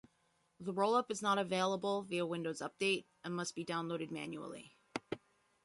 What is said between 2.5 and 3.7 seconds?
Update, and must be